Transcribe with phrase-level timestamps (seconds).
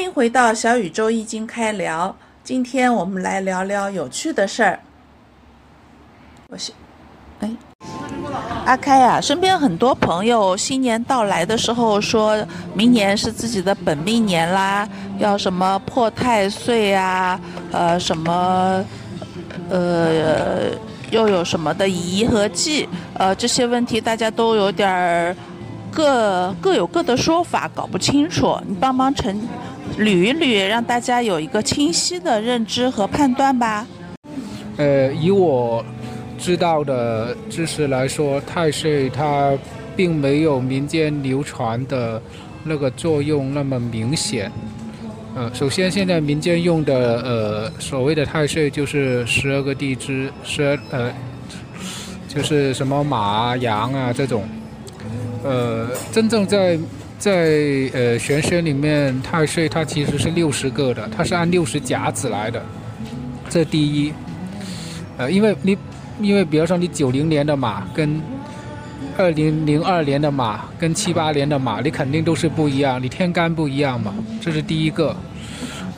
[0.00, 2.16] 欢迎回到小宇宙易经开聊。
[2.42, 4.80] 今天我们来聊聊有趣的事儿。
[6.48, 6.72] 我是，
[7.40, 7.50] 哎，
[8.64, 12.34] 阿开呀，身边很多朋友新年到来的时候，说
[12.72, 17.38] 明年是自己的本命年啦，要什么破太岁啊，
[17.70, 18.82] 呃，什么，
[19.68, 20.70] 呃，
[21.10, 22.88] 又有什么的宜和忌，
[23.18, 25.36] 呃，这些问题大家都有点儿
[25.92, 28.58] 各各有各的说法，搞不清楚。
[28.66, 29.38] 你帮忙陈
[30.00, 33.86] 捋一捋，让大家有一个清晰的认知和判断吧。
[34.78, 35.84] 呃，以我
[36.38, 39.52] 知道的知识来说，太岁它
[39.94, 42.20] 并没有民间流传的
[42.64, 44.50] 那个作用那么明显。
[45.36, 51.12] 呃，首先现在民间用的呃所谓的太岁就是十二个地支，十二呃
[52.26, 54.44] 就是什么马、羊啊这种。
[55.44, 56.78] 呃，真正在
[57.20, 57.30] 在
[57.92, 62.62] 呃玄学里面，太岁它其实是六十个的，它是按六十甲子来的。
[63.50, 64.10] 这第一，
[65.18, 65.76] 呃，因为你
[66.22, 68.22] 因为比如说你九零年的马跟
[69.18, 75.14] 二零零二年的马跟七八年的马，你肯定都是不一样，你天干不一样嘛，这是第一个。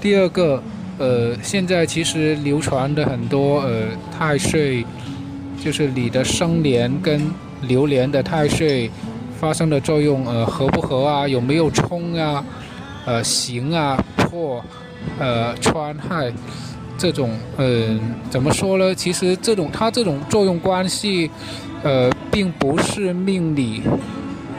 [0.00, 0.60] 第二个，
[0.98, 3.84] 呃，现在其实流传的很多呃
[4.18, 4.84] 太岁，
[5.62, 8.90] 就是你的生年跟流年的太岁。
[9.42, 11.26] 发生的作用，呃，合不合啊？
[11.26, 12.44] 有没有冲啊？
[13.04, 14.64] 呃，刑啊，破，
[15.18, 16.32] 呃，穿害，
[16.96, 18.94] 这种，嗯，怎么说呢？
[18.94, 21.28] 其实这种它这种作用关系，
[21.82, 23.82] 呃，并不是命理，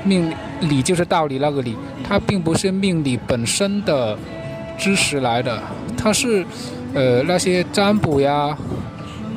[0.03, 4.18] 命理就是道理那个理，它并不是命理本身的
[4.78, 5.64] 知识来的，
[5.95, 6.45] 它是，
[6.94, 8.53] 呃，那些占卜呀，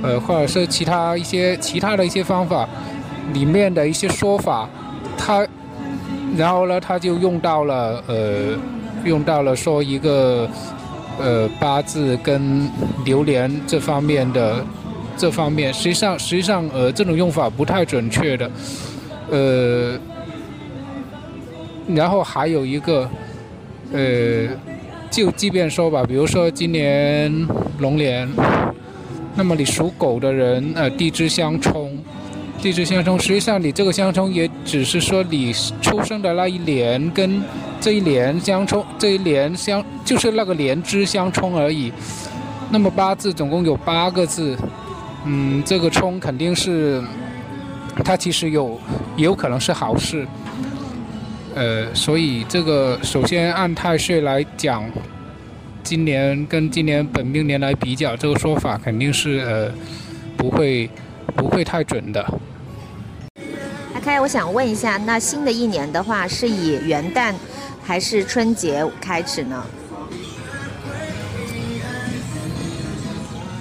[0.02, 2.68] 呃，或者是其他一些其他的一些方法
[3.32, 4.68] 里面的一些说法。
[5.16, 5.46] 他，
[6.36, 8.56] 然后呢，他就用到了呃，
[9.04, 10.48] 用到了说一个
[11.18, 12.68] 呃八字跟
[13.04, 14.64] 流年这方面的
[15.16, 18.50] 这方面，实际上实际上呃这种用法不太准确的，
[19.30, 19.98] 呃，
[21.88, 23.08] 然后还有一个
[23.92, 24.48] 呃，
[25.10, 27.32] 就即便说吧，比如说今年
[27.78, 28.28] 龙年，
[29.34, 31.96] 那么你属狗的人呃地支相冲。
[32.60, 37.40] 地支相冲，实际上你这个相冲也只是说你出生的那一年跟
[37.80, 41.92] 这一年相冲，这一年相就是那个年支相冲而已。
[42.70, 44.56] 那么八字总共有八个字，
[45.24, 47.00] 嗯，这个冲肯定是
[48.04, 48.80] 它其实有
[49.16, 50.26] 也有可能是好事。
[51.54, 54.84] 呃，所以这个首先按太岁来讲，
[55.84, 59.70] 今年跟今年本命年来比较，这个说法肯定是呃
[60.36, 60.90] 不会。
[61.34, 62.24] 不会太准的。
[63.94, 67.34] 阿开，我想问一下，那新的一年的话，是以元旦
[67.82, 69.64] 还是春节开始呢？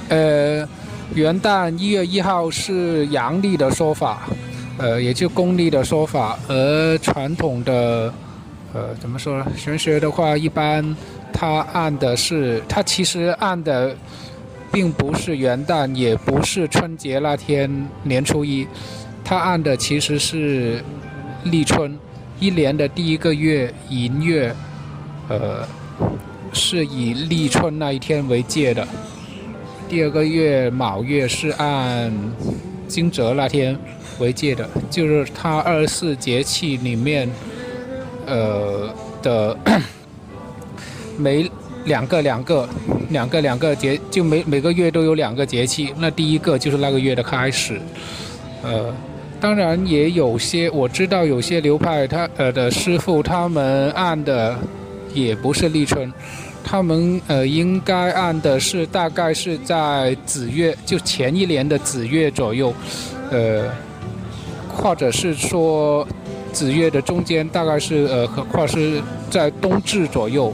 [0.10, 0.68] 呃，
[1.14, 4.28] 元旦一月一号是阳历的说法，
[4.78, 6.38] 呃，也就公历的说法。
[6.48, 8.14] 而传统的，
[8.74, 9.48] 呃，怎么说呢？
[9.58, 10.96] 玄学的话，一般
[11.34, 13.96] 它按的是，它其实按的。
[14.72, 18.68] 并不是元旦，也不是春节那天年初一，
[19.24, 20.84] 他按的其实是
[21.44, 21.98] 立春，
[22.40, 24.54] 一年的第一个月寅月，
[25.30, 25.66] 呃，
[26.52, 28.86] 是以立春那一天为界的。
[29.88, 32.12] 第二个月卯月是按
[32.88, 33.78] 惊蛰那天
[34.20, 37.30] 为界的，就是它二十四节气里面，
[38.26, 39.58] 呃的
[41.18, 41.50] 每。
[41.86, 42.68] 两个两个
[43.10, 45.94] 两个两个节，就每每个月都有两个节气。
[45.98, 47.80] 那第一个就是那个月的开始，
[48.64, 48.94] 呃，
[49.40, 54.58] 当然也有些我知道有些流派他呃的师傅他们按的
[55.14, 56.12] 也不是立春，
[56.64, 62.74] 他们呃应该按的是大概是在子月，就前一年的子月左右，
[63.30, 63.70] 呃，
[64.68, 66.08] 或者是说
[66.52, 70.52] 子月的中间，大概是呃或是在冬至左右。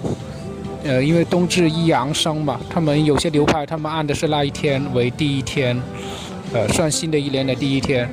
[0.84, 5.80] 呃，因为冬至一阳生嘛，他们有些流派，他们按的是那一天为第一天，
[6.54, 8.10] 呃，算新的一年的第一天。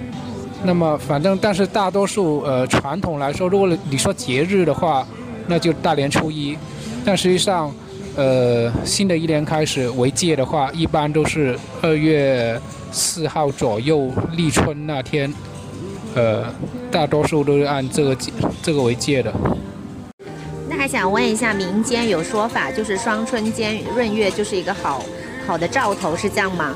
[0.65, 5.07] 那么，反正但是大多数呃传统来说，如果你说节日的话，
[5.47, 6.59] 那就大年初一。
[7.05, 7.73] 但实际上，
[8.17, 12.61] 呃，新的一年开始为界的话，一般都是二月
[12.91, 15.33] 四号左右立春那天，
[16.15, 16.45] 呃，
[16.91, 18.17] 大多数都是按这个
[18.61, 19.33] 这个为界的。
[20.89, 25.05] 想问一下，民间有说法，就是双春兼闰月就是一个好
[25.47, 26.75] 好的兆头，是这样吗？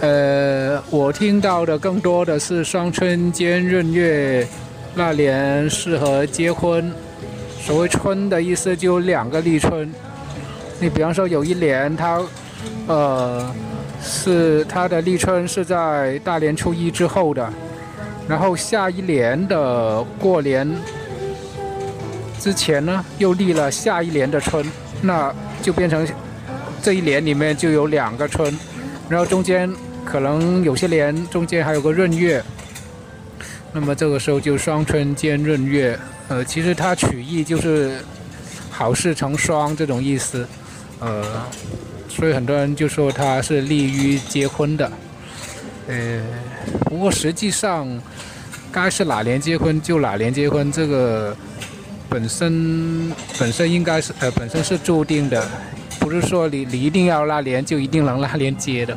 [0.00, 4.46] 呃，我听到的更多的是双春兼闰月
[4.94, 6.92] 那年适合结婚，
[7.60, 9.92] 所谓春的意思就两个立春。
[10.78, 12.20] 你比方说有一年它，
[12.86, 13.52] 呃，
[14.00, 17.52] 是它的立春是在大年初一之后的，
[18.28, 20.70] 然后下一年的过年
[22.46, 24.64] 之前呢，又立了下一年的春，
[25.02, 26.06] 那就变成
[26.80, 28.56] 这一年里面就有两个春，
[29.08, 29.68] 然后中间
[30.04, 32.40] 可能有些年中间还有个闰月，
[33.72, 35.98] 那么这个时候就双春兼闰月，
[36.28, 37.98] 呃，其实它取义就是
[38.70, 40.46] 好事成双这种意思。
[41.00, 41.24] 呃，
[42.08, 44.92] 所以很多人就说它是利于结婚的，
[45.88, 46.22] 呃，
[46.84, 47.88] 不过实际上
[48.70, 51.36] 该是哪年结婚就哪年结婚，这个
[52.08, 55.46] 本身本身应该是呃本身是注定的，
[55.98, 58.96] 不是说你你一定要拉连就一定能拉连接的。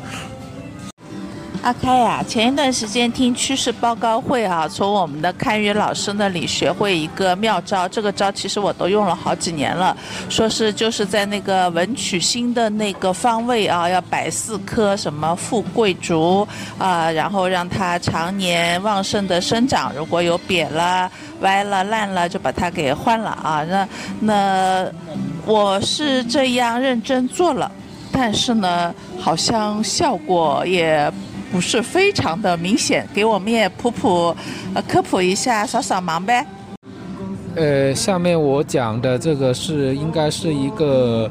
[1.61, 7.85] 阿开呀，前一段时间听趋势报告会啊，从我们的堪舆老师那里学会一个妙招。
[7.85, 9.95] 这个招其实我都用了好几年了，
[10.29, 16.47] 说是就是在那个文曲星的那个方位啊，要摆四棵什么富贵竹
[16.77, 19.91] 啊，然后让它常年旺盛的生长。
[19.93, 23.65] 如果有扁了、歪了、烂了，就把它给换了啊。
[23.65, 23.87] 那
[24.21, 24.91] 那
[25.45, 27.69] 我是这样认真做了，
[28.13, 31.11] 但是呢，好像效果也。
[31.51, 34.35] 不是非常的明显，给我们也普普，
[34.73, 36.45] 呃，科普一下，扫扫盲呗。
[37.55, 41.29] 呃，下面我讲的这个是应该是一个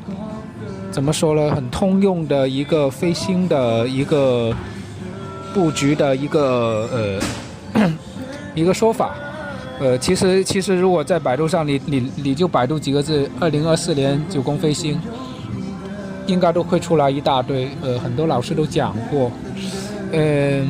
[0.91, 1.55] 怎么说呢？
[1.55, 4.53] 很通用的一个飞星的一个
[5.55, 7.21] 布局的一个
[7.73, 7.93] 呃
[8.55, 9.15] 一个说法。
[9.79, 15.01] 呃，其实其实如果在百度上，你你你就百度几个字“二零二四年九宫飞星”，
[16.27, 17.69] 应该都会出来一大堆。
[17.81, 19.31] 呃，很多老师都讲过。
[20.13, 20.69] 嗯，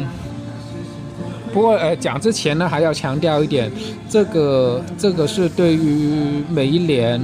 [1.53, 3.71] 不过呃，讲之前呢，还要强调一点，
[4.09, 7.23] 这个这个是对于每一年，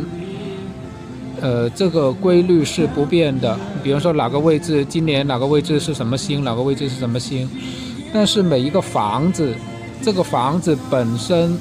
[1.40, 3.58] 呃，这个规律是不变的。
[3.82, 7.48] 比如说哪个位置，今年哪个位置是什么星，哪个位置是什么星，
[8.12, 9.52] 但是每一个房子，
[10.00, 11.58] 这个房子本身，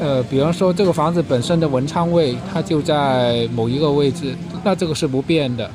[0.00, 5.70] 呃，比方说这个房子本身的文昌位，它就在某一个位置，那这个是不变的。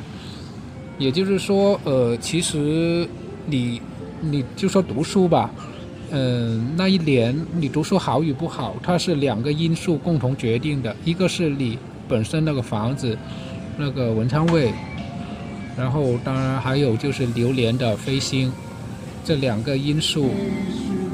[0.98, 3.07] 也就是说，呃，其实
[3.45, 3.81] 你，
[4.22, 5.50] 你就说读书吧，
[6.12, 13.18] 嗯，那一年你读书好与不好，它是两个因素共同决定的，一个是你本身那个房子，
[13.78, 14.72] 那个文昌位，
[15.75, 18.51] 然后当然还有就是流年的飞星，
[19.25, 20.30] 这两个因素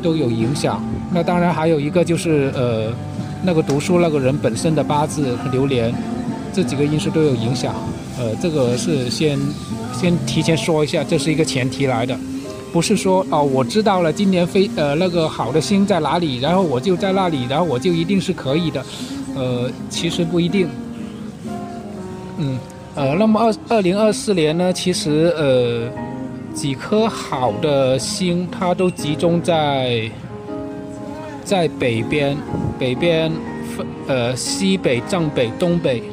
[0.04, 0.84] 都有影响。
[1.14, 2.94] 那当然还有一个就是呃，
[3.44, 5.94] 那个读书那个人本身的八字和流年，
[6.54, 7.74] 这几个因素都有影响。
[8.19, 9.39] 呃，这个是先
[9.94, 12.13] 先提前说一下，这是一个前提来的，
[12.74, 18.86] 不是说哦，我知道了今年飞呃那个好的星在哪里，然后我就在那里，然后我就一定是可以的，
[19.36, 20.68] 呃，其实不一定。
[22.39, 22.60] 嗯，
[22.94, 25.89] 呃，那么二二零二四年呢，其实呃
[26.54, 30.12] 几颗好的星，它都集中在
[31.45, 32.36] 在北边，
[32.77, 33.31] 北边
[33.77, 36.04] 分呃西北、正北、东北。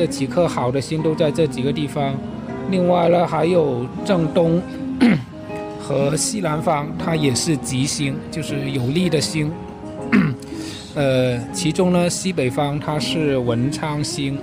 [0.00, 2.16] 这几颗好的星都在这几个地方，
[2.70, 4.58] 另外呢还有正东
[5.78, 9.52] 和西南方，它也是吉星，就是有利的星。
[10.96, 14.38] 呃，其中呢西北方它是文昌星，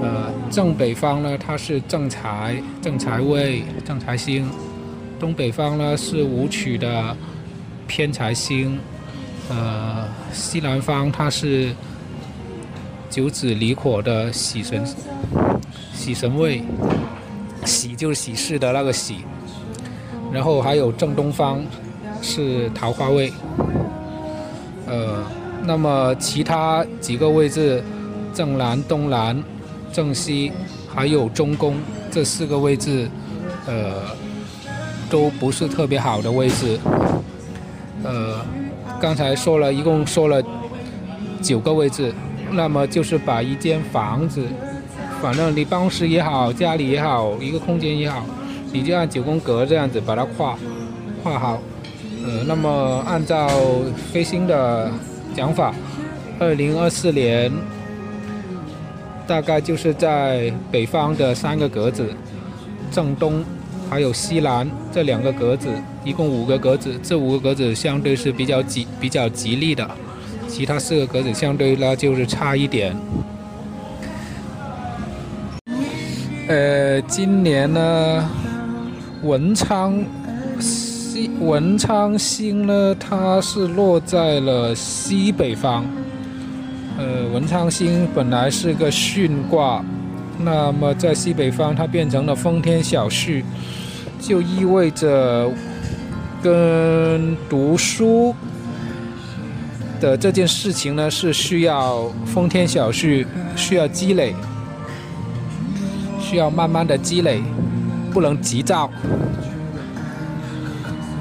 [0.00, 4.48] 呃正北方呢它是正财正财位正财星，
[5.18, 7.14] 东北方呢是武曲的
[7.86, 8.78] 偏财星，
[9.50, 11.74] 呃西南方它是。
[13.10, 14.84] 九子离火的喜神，
[15.92, 16.62] 喜神位，
[17.64, 19.16] 喜就是喜事的那个喜，
[20.32, 21.60] 然后还有正东方
[22.22, 23.32] 是桃花位，
[24.86, 25.24] 呃，
[25.64, 27.82] 那么其他几个位置，
[28.32, 29.42] 正南、东南、
[29.92, 30.52] 正西，
[30.88, 31.74] 还有中宫
[32.12, 33.10] 这四个位置，
[33.66, 34.02] 呃，
[35.10, 36.78] 都不是特别好的位置，
[38.04, 38.36] 呃，
[39.00, 40.40] 刚才说了一共说了
[41.42, 42.14] 九个位置。
[42.52, 44.44] 那么就是把一间房子，
[45.22, 48.24] 反正你办公室也好，家里也好，一个空间也好，
[48.72, 50.58] 你就按九宫格这样子把它画
[51.22, 51.58] 画好。
[52.24, 53.48] 呃，那么按照
[54.12, 54.90] 飞星的
[55.34, 55.74] 讲法，
[56.38, 57.50] 二零二四年
[59.26, 62.04] 大概就是在北方的三个格子，
[62.90, 63.42] 正东
[63.88, 65.68] 还有西南这两个格子，
[66.04, 69.88] 一共五个格子，这五个格子相对是比较吉比较吉利的。
[70.50, 72.94] 其他四个格子相对呢就是差一点。
[76.48, 78.28] 呃，今年呢，
[79.22, 80.04] 文昌
[80.58, 85.84] 西文昌星呢，它是落在了西北方，
[86.98, 89.84] 呃，文昌星本来是个巽卦，
[90.38, 93.44] 那么在西北方它变成了风天小畜，
[94.18, 95.48] 就意味着
[96.42, 98.34] 跟读书
[100.00, 104.34] 的这件事情呢是需要风天小畜，需要积累，
[106.18, 107.42] 需要慢慢的积累，
[108.10, 108.90] 不能急躁。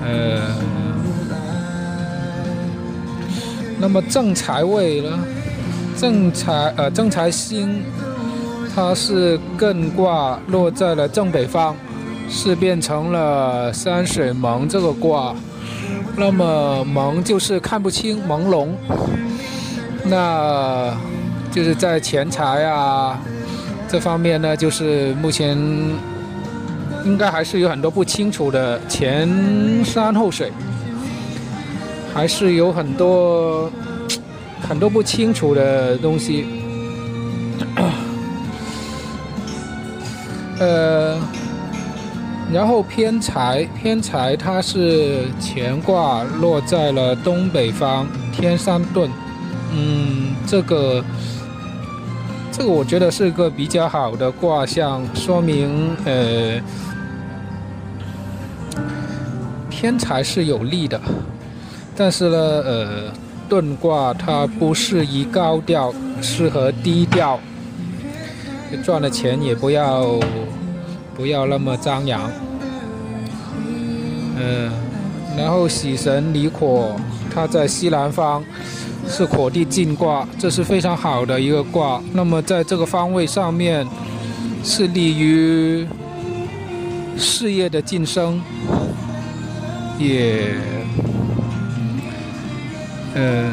[0.02, 0.42] 呃，
[3.78, 5.20] 那么正财位呢？
[5.98, 7.84] 正财呃正财星，
[8.74, 11.76] 它是艮卦落在了正北方，
[12.30, 15.36] 是变成了山水蒙这个卦。
[16.20, 18.68] 那么蒙就是看不清朦胧，
[20.04, 20.94] 那
[21.50, 23.18] 就是在钱财啊
[23.88, 25.58] 这方面呢，就是目前
[27.06, 29.28] 应该还是有很多不清楚的前
[29.86, 30.52] 山后水，
[32.14, 33.72] 还是有很多。
[34.68, 36.46] 很多不清楚的东西，
[40.60, 41.18] 呃，
[42.52, 49.10] 然后偏财，偏财它是乾卦落在了东北方天山遁，
[49.74, 51.04] 嗯，这个
[52.52, 56.60] 这个我觉得是一个比较好的卦象，说明呃
[59.70, 61.00] 偏财是有利的，
[61.96, 62.88] 但是呢，呃。
[63.50, 65.92] 遁卦它不适宜高调，
[66.22, 67.40] 适合低调。
[68.84, 70.20] 赚了钱也不要
[71.20, 72.32] 不要那么张扬。
[74.38, 74.72] 嗯，
[75.38, 76.96] 然后喜神离火，
[77.30, 78.42] 它在西南方，
[79.06, 82.02] 是火地进卦，这是非常好的一个卦。
[82.14, 83.86] 那么在这个方位上面，
[84.64, 85.86] 是利于
[87.18, 88.42] 事业的晋升，
[89.98, 90.56] 也。
[93.14, 93.52] 呃，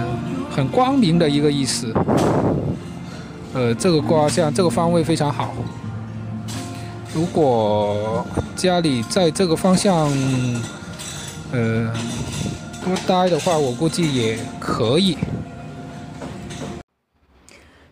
[0.54, 1.92] 很光明的一个意思。
[3.52, 5.52] 呃，这个卦象，这个方位非常好。
[7.16, 8.22] 如果
[8.54, 10.06] 家里在这个方向，
[11.50, 11.90] 呃，
[12.84, 15.16] 多待的话，我估计也可以。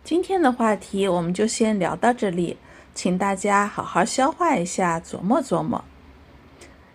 [0.04, 2.58] 今天的话题我们就先聊到这里，
[2.94, 5.82] 请大家好好消化一下，琢磨琢磨。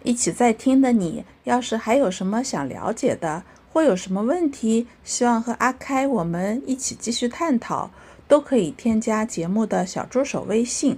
[0.03, 3.41] 一起在听的你，要是还有什么想了解的，
[3.73, 7.89] 或有什么问题，希望和阿开我们一起继续探讨，
[8.27, 10.95] 都可以添加节目的小助手微信，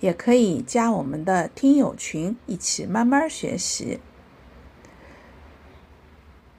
[0.00, 4.00] 也可以加我们的听友群，一起慢慢学习。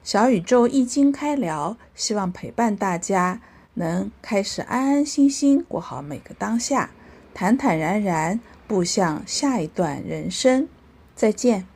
[0.03, 3.41] 小宇宙易经开聊，希望陪伴大家，
[3.73, 6.91] 能开始安安心心过好每个当下，
[7.33, 10.67] 坦坦然然步向下一段人生。
[11.15, 11.74] 再见。